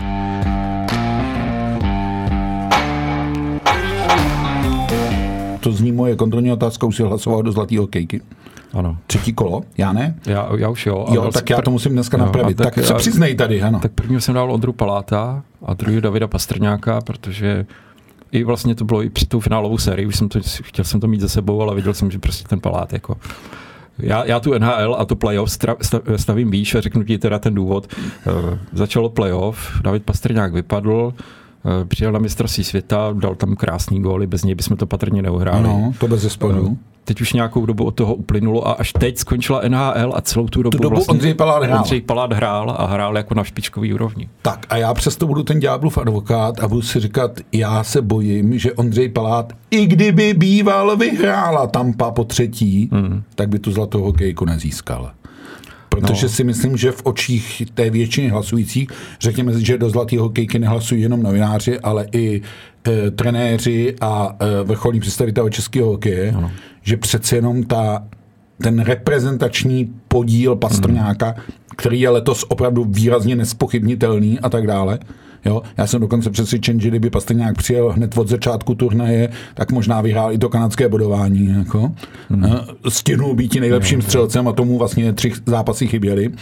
[5.60, 8.20] To zní moje kontrolní otázka, už si hlasoval do zlatý hokejky.
[8.74, 8.96] Ano.
[9.06, 10.14] Třetí kolo, já ne?
[10.26, 11.06] Já, já už jo.
[11.10, 12.56] Jo, tak já to musím dneska jo, napravit.
[12.56, 13.80] Tak, tak se přiznej tady, ano.
[13.80, 17.66] Tak první jsem dal Ondru Paláta a druhý Davida Pastrňáka, protože
[18.32, 21.06] i vlastně to bylo i při tou finálovou sérii, už jsem to, chtěl jsem to
[21.06, 23.16] mít za sebou, ale viděl jsem, že prostě ten Palát jako
[23.98, 25.58] já, já tu NHL a to playoff
[26.16, 27.86] stavím výš a řeknu ti teda ten důvod.
[28.26, 31.22] Uh, začalo playoff, David Pastrňák vypadl, Eh,
[31.88, 35.62] přijel na mistrovství světa, dal tam krásný góly, bez něj bychom to patrně neuhráli.
[35.62, 36.78] No, to bez zesporu.
[37.04, 40.62] Teď už nějakou dobu od toho uplynulo a až teď skončila NHL a celou tu
[40.62, 41.78] dobu, Tu dobu vlastně Ondřej Palát hrál.
[41.78, 44.28] Ondřej Palát hrál a hrál jako na špičkový úrovni.
[44.42, 48.58] Tak a já přesto budu ten ďáblův advokát a budu si říkat, já se bojím,
[48.58, 53.22] že Ondřej Palát, i kdyby býval vyhrála Tampa po třetí, hmm.
[53.34, 55.10] tak by tu zlatou hokejku nezískal.
[56.00, 56.32] Protože no.
[56.32, 58.88] si myslím, že v očích té většiny hlasujících,
[59.20, 62.42] řekněme, že do zlaté hokejky nehlasují jenom novináři, ale i
[62.88, 66.50] e, trenéři a e, vrcholní představitelé českého hokeje, ano.
[66.82, 68.04] že přece jenom ta,
[68.62, 71.44] ten reprezentační podíl Pastrňáka, hmm.
[71.76, 74.98] který je letos opravdu výrazně nespochybnitelný a tak dále,
[75.44, 75.62] Jo?
[75.76, 80.32] Já jsem dokonce přesvědčen, že kdyby Pastrňák přijel hned od začátku turnaje, tak možná vyhrál
[80.32, 81.54] i to kanadské bodování.
[81.58, 81.92] Jako.
[82.30, 82.52] Hmm.
[82.88, 86.32] Stihnul být nejlepším střelcem a tomu vlastně tři zápasy chyběly.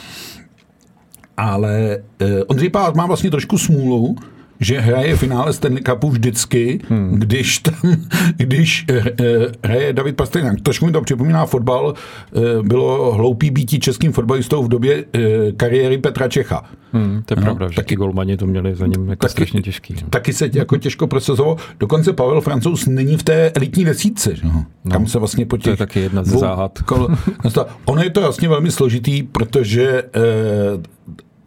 [1.37, 4.17] Ale eh, Ondřej Pálát má vlastně trošku smůlu,
[4.63, 7.15] že hraje finále Stanley Cupu vždycky, hmm.
[7.19, 7.75] když tam,
[8.37, 9.25] když eh, eh,
[9.65, 10.61] hraje David Pastrňák.
[10.61, 11.95] Trošku mi to připomíná fotbal.
[11.95, 15.05] Eh, bylo hloupý býtí českým fotbalistou v době
[15.57, 16.65] kariéry Petra Čecha.
[16.93, 19.63] Hmm, to je no, pravda, že taky golmani to měli za ním jako taky, strašně
[19.63, 19.95] těžký.
[20.03, 20.09] No.
[20.11, 21.57] Taky se jako těžko procesoval.
[21.81, 24.35] Dokonce Pavel Francouz není v té elitní desítce.
[24.45, 24.65] No.
[24.91, 25.65] Tam se vlastně po těch...
[25.65, 26.79] To je taky jedna ze záhad.
[26.79, 27.09] Kol,
[27.85, 30.23] ono je to vlastně velmi složitý, protože eh,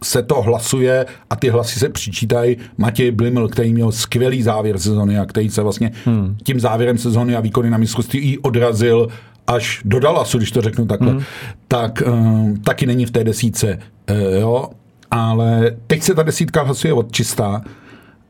[0.06, 2.56] se to hlasuje a ty hlasy se přičítají.
[2.78, 6.36] Matěj Bliml, který měl skvělý závěr sezony a který se vlastně hmm.
[6.42, 9.08] tím závěrem sezony a výkony na mistrovství i odrazil
[9.46, 11.22] až do Dallasu, když to řeknu takhle, hmm.
[11.68, 13.78] tak um, taky není v té desíce.
[14.10, 14.68] Uh, jo?
[15.10, 17.62] Ale teď se ta desítka hlasuje od čistá.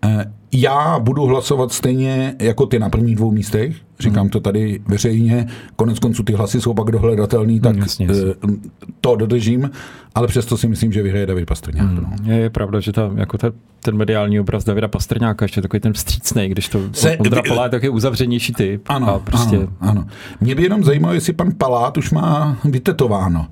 [0.04, 4.30] Uh, já budu hlasovat stejně jako ty na prvních dvou místech, říkám hmm.
[4.30, 8.24] to tady veřejně, konec konců ty hlasy jsou pak dohledatelný, tak hmm, jasně, jasně.
[9.00, 9.70] to dodržím,
[10.14, 11.88] ale přesto si myslím, že vyhraje David Pastrňák.
[11.88, 11.96] Hmm.
[11.96, 12.32] No.
[12.32, 15.92] Je, je pravda, že ta, jako ta, ten mediální obraz Davida Pastrňáka ještě takový ten
[15.92, 18.82] vstřícný, když to Se, Ondra vy, Palát je takový uzavřenější typ.
[18.88, 19.56] Ano, a prostě...
[19.56, 20.06] ano, ano.
[20.40, 23.46] Mě by jenom zajímalo, jestli pan Palát už má vytetováno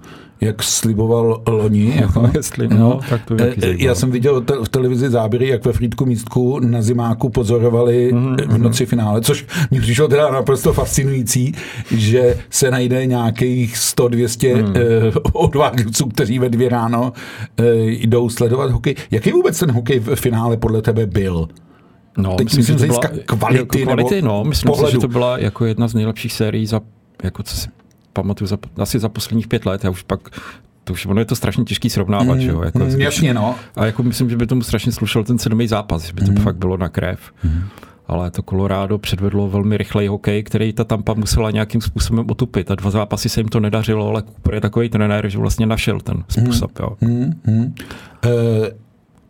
[0.44, 1.94] jak sliboval loni.
[2.04, 3.54] Jako, no, jestli, no, no, tak to je
[3.84, 8.48] Já jsem viděl te- v televizi záběry, jak ve Frýdku místku na zimáku pozorovali mm-hmm.
[8.48, 11.52] v noci finále, což mi přišlo teda naprosto fascinující,
[11.90, 14.74] že se najde nějakých 100-200 mm.
[14.76, 14.80] eh,
[15.32, 17.12] odvážců, kteří ve dvě ráno
[17.58, 18.94] eh, jdou sledovat hokej.
[19.10, 21.48] Jaký vůbec ten hokej v finále podle tebe byl?
[22.18, 24.86] No, Teď myslím, myslím že to byla, kvality, jako kvality nebo no, myslím pohledu.
[24.86, 26.80] si, že to byla jako jedna z nejlepších sérií za,
[27.22, 27.68] jako co si
[28.14, 30.20] pamatuju za, asi za posledních pět let, já už pak
[30.84, 32.62] to už ono je to strašně těžký srovnávat, mm, jo?
[32.62, 33.54] Jako, mm, jasně, no.
[33.76, 36.36] A jako myslím, že by tomu strašně slušel ten sedmý zápas, že by to mm.
[36.36, 37.20] fakt bylo na krev.
[37.44, 37.64] Mm.
[38.06, 42.70] Ale to Colorado předvedlo velmi rychlej hokej, který ta Tampa musela nějakým způsobem otupit.
[42.70, 46.00] A dva zápasy se jim to nedařilo, ale Cooper je takový trenér, že vlastně našel
[46.00, 46.70] ten způsob.
[46.78, 46.84] Mm.
[46.84, 46.96] Jo.
[47.00, 47.74] Mm, mm.
[48.24, 48.30] Uh,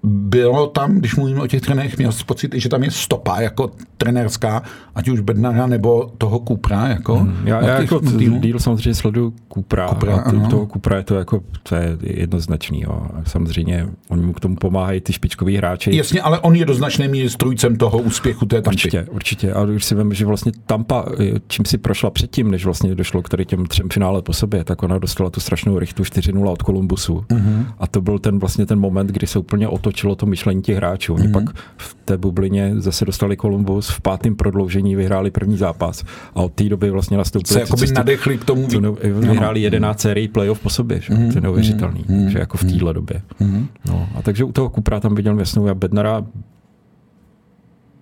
[0.04, 3.70] bylo tam, když mluvíme o těch trenérech, měl jsi pocit, že tam je stopa jako
[3.96, 4.62] trenérská,
[4.94, 6.88] ať už Bednara nebo toho Kupra?
[6.88, 7.36] Jako, hmm.
[7.44, 8.00] Já, já jako
[8.38, 12.80] díl samozřejmě sleduju Kupra, Kupra a to, toho Kupra je to jako, to je jednoznačný.
[12.80, 13.06] Jo.
[13.26, 15.96] Samozřejmě oni mu k tomu pomáhají ty špičkoví hráči.
[15.96, 18.74] Jasně, ale on je do značné míry strujcem toho úspěchu té tampy.
[18.74, 19.52] Určitě, určitě.
[19.52, 21.04] A když si vím, že vlastně Tampa,
[21.46, 24.82] čím si prošla předtím, než vlastně došlo k tady těm třem finále po sobě, tak
[24.82, 27.14] ona dostala tu strašnou rychtu 4-0 od Kolumbusu.
[27.14, 27.66] Mm-hmm.
[27.78, 30.76] A to byl ten vlastně ten moment, kdy se úplně otočil otočilo to myšlení těch
[30.76, 31.14] hráčů.
[31.14, 31.32] Oni mm-hmm.
[31.32, 36.04] pak v té bublině zase dostali Columbus, v pátém prodloužení vyhráli první zápas
[36.34, 37.54] a od té doby vlastně nastoupili.
[37.54, 38.66] Se jakoby nadechli k tomu.
[38.68, 41.14] To, vyhráli 11 sérií playoff po sobě, že?
[41.14, 41.32] Mm-hmm.
[41.32, 42.26] to je neuvěřitelný, mm-hmm.
[42.26, 43.22] že jako v téhle době.
[43.40, 43.66] Mm-hmm.
[43.86, 46.24] No, a takže u toho Kupra tam viděl jasnou a Bednara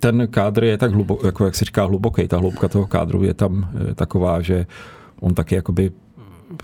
[0.00, 3.35] ten kádr je tak hluboký, jako jak se říká hluboký, ta hloubka toho kádru je
[3.35, 4.66] tam je taková, že
[5.20, 5.90] on taky jakoby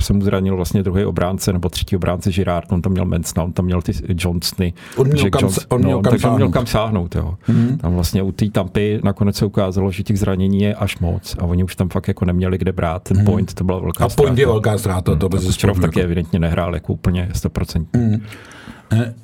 [0.01, 3.53] se mu zranil vlastně druhý obránce nebo třetí obránce Girard, on tam měl Mensna, on
[3.53, 4.72] tam měl ty Johnsony.
[4.96, 7.14] On měl kam, Jones, on měl no, kam takže on měl kam sáhnout.
[7.14, 7.35] Jo.
[7.48, 7.77] Mm-hmm.
[7.77, 11.42] Tam vlastně u té tampy nakonec se ukázalo, že těch zranění je až moc a
[11.42, 13.03] oni už tam fakt jako neměli kde brát.
[13.03, 13.24] Ten mm-hmm.
[13.24, 14.27] point to byla velká A ztráta.
[14.27, 17.87] point je velká ztráta, to bez Kučerov taky evidentně nehrál jako úplně 100%.
[17.96, 18.22] Mm.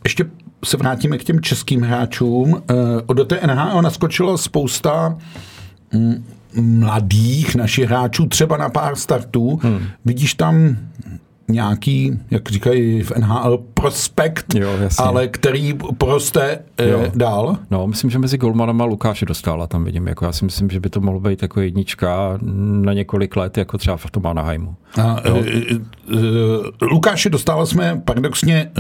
[0.04, 0.26] Ještě
[0.64, 2.62] se vrátíme k těm českým hráčům.
[3.10, 5.18] Eh, do té NHL naskočila spousta
[5.92, 6.24] mm,
[6.60, 9.58] mladých našich hráčů, třeba na pár startů.
[9.62, 9.80] Hmm.
[10.04, 10.76] Vidíš tam
[11.48, 17.56] nějaký, jak říkají v NHL, prospekt, jo, ale který poroste eh, dál?
[17.70, 20.06] No, myslím, že mezi Golmanama Lukáše dostala tam vidím.
[20.06, 22.38] Jako já si myslím, že by to mohlo být jako jednička
[22.82, 24.74] na několik let, jako třeba v tom Anaheimu.
[25.02, 25.76] A, e, e,
[26.82, 28.70] Lukáše dostala jsme paradoxně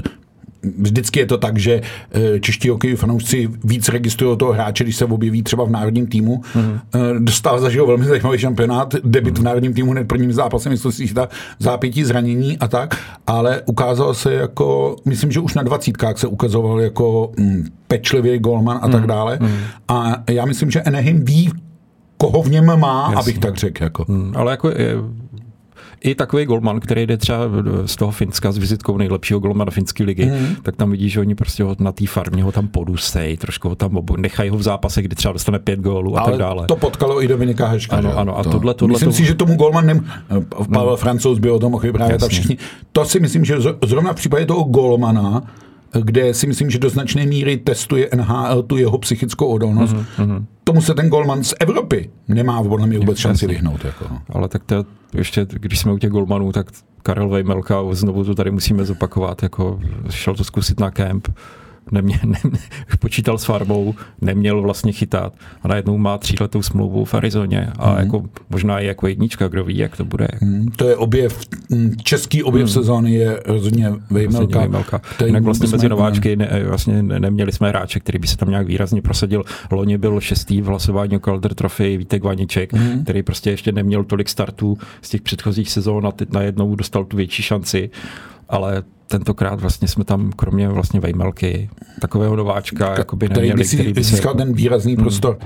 [0.78, 1.80] vždycky je to tak, že
[2.12, 6.42] eh, čeští hokejoví fanoušci víc registrují toho hráče, když se objeví třeba v národním týmu.
[6.54, 6.78] Mm.
[7.24, 9.40] Dostal zažil velmi zajímavý šampionát, debit mm.
[9.40, 11.14] v národním týmu hned prvním zápasem, myslím si,
[11.58, 12.96] zápětí zranění a tak,
[13.26, 18.78] ale ukázal se jako, myslím, že už na dvacítkách se ukazoval jako mm, pečlivý golman
[18.82, 18.92] a mm.
[18.92, 19.38] tak dále.
[19.40, 19.56] Mm.
[19.88, 21.52] A já myslím, že Anaheim ví,
[22.16, 23.16] koho v něm má, Jasně.
[23.16, 23.84] abych tak řekl.
[23.84, 24.04] Jako.
[24.08, 24.94] Mm, ale jako je,
[26.04, 27.38] i takový golman, který jde třeba
[27.86, 30.56] z toho Finska s vizitkou nejlepšího golmana finské ligy, mm.
[30.62, 33.74] tak tam vidíš, že oni prostě ho na té farmě ho tam podustej, trošku ho
[33.74, 36.66] tam obu, nechají ho v zápase, kdy třeba dostane pět gólů a Ale tak dále.
[36.66, 37.96] to potkalo i Dominika Heška.
[37.96, 38.38] Ano, ano.
[38.38, 38.50] A to.
[38.50, 39.16] tohle, tohle, myslím to...
[39.16, 40.06] si, že tomu golmanem,
[40.72, 40.96] Pavel no.
[40.96, 42.58] Francouz by o tom mohl vyprávět a všichni.
[42.92, 45.42] To si myslím, že zrovna v případě toho golmana,
[46.02, 49.96] kde si myslím, že do značné míry testuje NHL tu jeho psychickou odolnost.
[49.96, 50.44] Mm-hmm.
[50.64, 53.84] Tomu se ten golman z Evropy nemá podle mě vůbec šanci vyhnout.
[53.84, 54.06] Jako.
[54.10, 54.22] No.
[54.28, 56.66] Ale tak to ještě, když jsme u těch golmanů, tak
[57.02, 59.80] Karel Vejmelka, znovu to tady musíme zopakovat, jako
[60.10, 61.28] šel to zkusit na kemp
[61.90, 62.38] nemě, ne,
[62.98, 67.98] počítal s farmou, neměl vlastně chytat a najednou má tříletou smlouvu v Arizoně a mm.
[67.98, 70.28] jako možná i jako jednička, kdo ví, jak to bude.
[70.40, 72.72] Mm, to je objev, mm, český objev mm.
[72.72, 74.58] sezóny je rozhodně Vejmelka.
[74.58, 75.00] Vejmelka.
[75.26, 79.02] Jinak vlastně mezi nováčky ne, vlastně neměli jsme hráče, který by se tam nějak výrazně
[79.02, 79.44] prosadil.
[79.70, 83.02] Loni byl šestý v hlasování o Calder Trophy Vítek Vaniček, mm.
[83.02, 87.16] který prostě ještě neměl tolik startů z těch předchozích sezón a teď najednou dostal tu
[87.16, 87.90] větší šanci
[88.48, 93.64] ale tentokrát vlastně jsme tam kromě vlastně Vejmelky, takového nováčka, K- jakoby neměli, který by,
[93.64, 94.38] si, který by získal jako...
[94.38, 95.04] ten výrazný hmm.
[95.04, 95.38] prostor.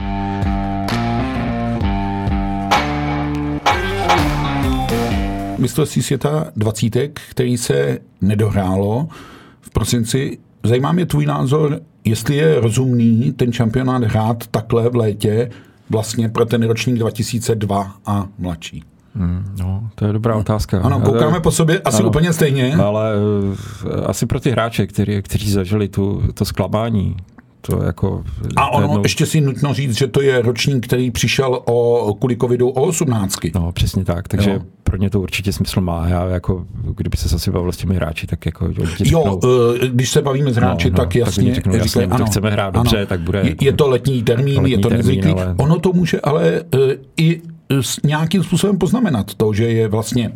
[5.59, 9.09] Mistrovství světa dvacítek, který se nedohrálo
[9.61, 10.39] v prosinci.
[10.65, 15.51] Zajímá mě tvůj názor, jestli je rozumný ten šampionát hrát takhle v létě
[15.91, 18.83] vlastně pro ten ročník 2002 a mladší.
[19.19, 20.81] Hmm, no, to je dobrá otázka.
[20.81, 22.75] Ano, koukáme po sobě asi ano, úplně stejně.
[22.75, 23.57] Ale uh,
[24.07, 27.17] asi pro ty hráče, který, kteří zažili tu, to zklamání,
[27.61, 28.25] to jako...
[28.57, 29.03] A ono jednou...
[29.03, 33.39] ještě si nutno říct, že to je ročník, který přišel o, kvůli covidu o 18.
[33.55, 34.61] No, přesně tak, takže jo.
[34.83, 36.09] pro ně to určitě smysl má.
[36.09, 38.69] Já jako, kdyby se zase bavil s těmi hráči, tak jako...
[39.05, 41.45] Jo, uh, když se bavíme s no, hráči, no, tak jasně...
[41.45, 43.41] Tak řeknou, jasně ano, to chceme hrát dobře, ano, tak bude...
[43.41, 45.33] Je, je to letní termín, to letní je to nezvyklý.
[45.33, 45.55] Ale...
[45.57, 46.81] Ono to může ale uh,
[47.17, 47.41] i
[48.05, 50.33] nějakým způsobem poznamenat to, že je vlastně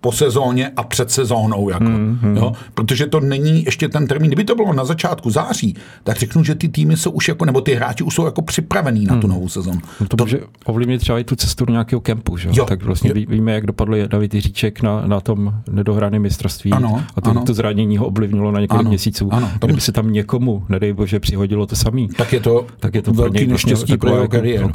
[0.00, 1.68] po sezóně a před sezónou.
[1.68, 2.36] Jako, mm-hmm.
[2.36, 2.52] jo?
[2.74, 4.28] Protože to není ještě ten termín.
[4.28, 7.60] Kdyby to bylo na začátku září, tak řeknu, že ty týmy jsou už jako, nebo
[7.60, 9.32] ty hráči už jsou jako připravený na tu mm.
[9.32, 9.80] novou sezónu.
[10.00, 12.36] No to, to může ovlivnit třeba i tu cestu do nějakého kempu.
[12.36, 12.48] Že?
[12.52, 13.24] Jo, tak vlastně jo.
[13.28, 16.70] víme, jak dopadl David Jiříček na, na tom nedohraném mistrovství.
[16.72, 17.44] Ano, a to, ano.
[17.44, 19.28] to zranění ho ovlivnilo na několik ano, měsíců.
[19.32, 19.68] Ano, tam...
[19.68, 23.12] Kdyby se tam někomu, nedej bože, přihodilo to samý, tak je to, tak je to
[23.12, 24.70] velký neštěstí pro jeho kariéru.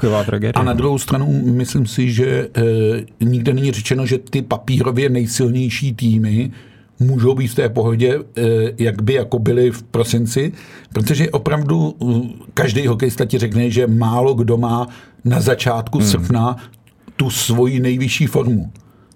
[0.56, 5.94] A na druhou stranu myslím si, že e, nikde není řečeno, že ty papírově nejsilnější
[5.94, 6.52] týmy
[7.00, 8.44] můžou být v té pohodě, eh,
[8.78, 10.52] jak by jako byli v prosinci,
[10.94, 12.06] protože opravdu eh,
[12.54, 14.88] každý hokejista ti řekne, že málo kdo má
[15.26, 16.08] na začátku hmm.
[16.08, 16.56] srpna
[17.16, 18.72] tu svoji nejvyšší formu.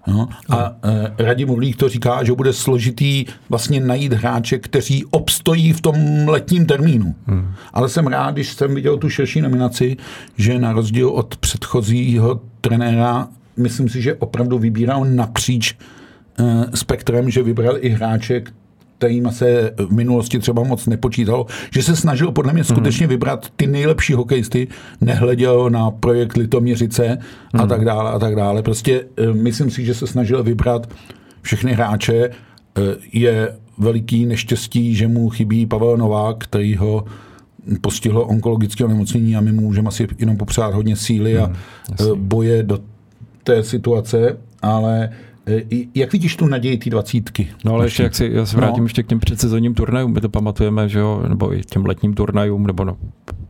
[0.07, 5.73] No, a e, Radim Urlík to říká, že bude složitý vlastně najít hráče, kteří obstojí
[5.73, 5.95] v tom
[6.27, 7.15] letním termínu.
[7.27, 7.53] Hmm.
[7.73, 9.97] Ale jsem rád, když jsem viděl tu širší nominaci,
[10.37, 13.27] že na rozdíl od předchozího trenéra,
[13.59, 15.75] myslím si, že opravdu vybíral napříč
[16.39, 18.43] Eh, spektrem, že vybral i hráče,
[18.97, 23.09] kterým se v minulosti třeba moc nepočítalo, že se snažil podle mě skutečně mm.
[23.09, 24.67] vybrat ty nejlepší hokejisty,
[25.01, 27.17] nehleděl na projekt Litoměřice
[27.53, 27.61] mm.
[27.61, 28.63] a tak dále a tak dále.
[28.63, 30.89] Prostě eh, myslím si, že se snažil vybrat
[31.41, 32.29] všechny hráče.
[32.29, 32.81] Eh,
[33.13, 37.05] je veliký neštěstí, že mu chybí Pavel Novák, který ho
[37.81, 41.55] postihlo onkologické onemocnění a my můžeme asi jenom popřát hodně síly a mm,
[42.15, 42.79] boje do
[43.43, 45.09] té situace, ale
[45.95, 47.47] jak vidíš tu naději té dvacítky?
[47.65, 48.85] No ale ještě, jak si, já se vrátím no.
[48.85, 52.67] ještě k těm předsezonním turnajům, my to pamatujeme, že jo, nebo i těm letním turnajům,
[52.67, 52.97] nebo no,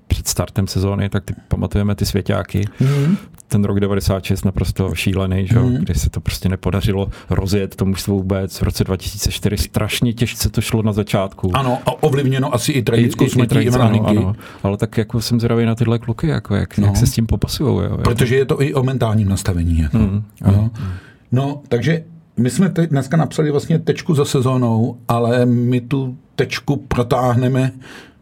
[0.07, 2.65] před startem sezóny, tak ty pamatujeme ty svěťáky.
[2.79, 3.17] Mm.
[3.47, 5.59] Ten rok 96 naprosto šílený, že?
[5.59, 5.75] Mm.
[5.75, 8.59] kdy se to prostě nepodařilo rozjet to mužstvo vůbec.
[8.59, 11.51] V roce 2004 strašně těžce to šlo na začátku.
[11.55, 15.99] Ano, a ovlivněno asi i tragickou smrtí ano, ale tak jako jsem zvědavý na tyhle
[15.99, 16.87] kluky, jako jak, no.
[16.87, 17.89] jak se s tím popasují.
[18.03, 19.79] Protože je to i o mentálním nastavení.
[19.79, 19.97] Jako.
[19.97, 20.23] Mm.
[20.41, 20.69] Ano.
[20.79, 20.89] Mm.
[21.31, 22.03] No, takže
[22.37, 27.71] my jsme teď dneska napsali vlastně tečku za sezónou, ale my tu tečku protáhneme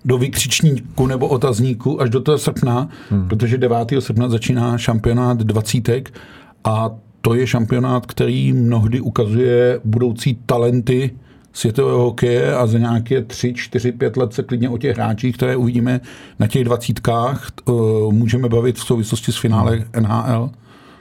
[0.05, 3.27] do vykřičníku nebo otazníku až do toho srpna, hmm.
[3.27, 3.77] protože 9.
[3.99, 6.13] srpna začíná šampionát dvacítek
[6.63, 6.89] a
[7.21, 11.11] to je šampionát, který mnohdy ukazuje budoucí talenty
[11.53, 15.55] světového hokeje a za nějaké 3, 4, 5 let se klidně o těch hráčích, které
[15.55, 16.01] uvidíme
[16.39, 17.47] na těch dvacítkách,
[18.11, 20.49] můžeme bavit v souvislosti s finále NHL.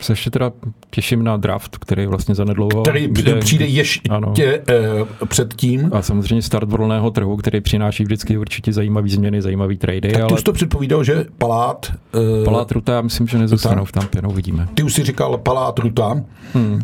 [0.01, 0.53] Se ještě teda
[0.91, 2.83] těším na draft, který vlastně zanedlouho...
[2.83, 4.29] Který kde, přijde ještě ano.
[4.29, 5.91] uh, před tím.
[5.93, 10.01] A samozřejmě start volného trhu, který přináší vždycky určitě zajímavý změny, zajímavý trady.
[10.01, 10.29] Tak ale...
[10.29, 11.93] ty už to předpovídal, že Palát...
[12.39, 14.69] Uh, Palát Ruta, já myslím, že nezůstanou v tam pěnou, vidíme.
[14.75, 16.23] Ty už si říkal Palát Ruta.
[16.55, 16.81] Hmm.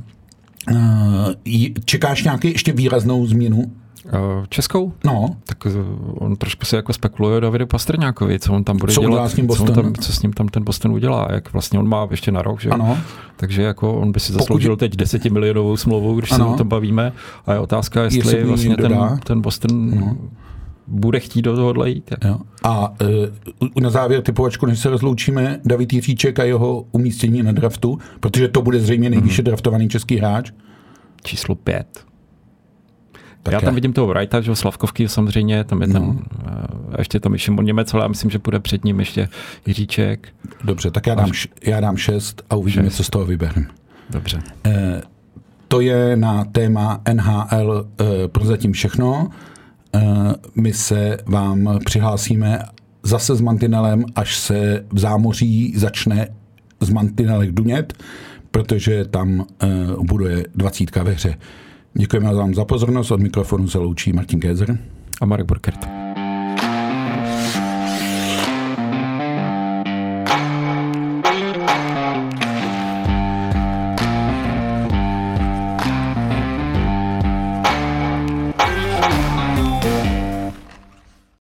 [0.70, 0.76] Uh,
[1.84, 3.81] čekáš nějaký ještě výraznou změnu Eh,
[4.48, 4.92] českou?
[5.04, 5.36] No.
[5.44, 5.70] Tak eh,
[6.14, 9.36] on trošku se jako spekuluje o Davidu Pastrňákovi, co on tam bude co dělat, s
[9.36, 9.66] ním Boston?
[9.66, 12.42] Co, tam, co s ním tam ten Boston udělá, jak vlastně on má ještě na
[12.42, 12.70] rok, že?
[12.70, 12.98] Ano.
[13.36, 14.80] Takže jako on by si zasloužil Pokud...
[14.80, 16.44] teď desetimilionovou smlouvu, když ano.
[16.44, 17.12] se o tom bavíme.
[17.46, 20.16] A je otázka, jestli, jestli vlastně ten, ten Boston no
[20.86, 22.10] bude chtít do tohohle jít.
[22.10, 22.24] Jak...
[22.24, 22.38] Jo.
[22.62, 27.98] A uh, na závěr typovačku, než se rozloučíme, David Jiříček a jeho umístění na draftu,
[28.20, 29.44] protože to bude zřejmě nejvyšší mm-hmm.
[29.44, 30.52] draftovaný český hráč.
[31.24, 32.11] Číslo pět.
[33.42, 33.74] Tak Já tam je.
[33.74, 35.92] vidím toho Wrighta, že Slavkovky samozřejmě, tam je no.
[35.92, 36.22] tam,
[36.92, 39.28] a ještě tam Šimon Němec, ale já myslím, že bude před ním ještě
[39.66, 40.28] Jiříček.
[40.64, 41.48] Dobře, tak já dám, Až...
[41.62, 42.96] já dám šest a uvidíme, šest.
[42.96, 43.66] co z toho vybereme.
[44.10, 44.42] Dobře.
[44.66, 45.02] E,
[45.68, 49.28] to je na téma NHL e, eh, prozatím všechno.
[49.94, 50.00] E,
[50.54, 52.58] my se vám přihlásíme
[53.02, 56.28] zase s mantinelem, až se v zámoří začne
[56.80, 57.92] z mantinelek dunět,
[58.50, 59.66] protože tam e,
[60.02, 61.34] bude dvacítka ve hře.
[61.94, 63.10] Děkujeme vám za pozornost.
[63.10, 64.78] Od mikrofonu se loučí Martin Kézer
[65.20, 66.11] a Marek Burkert.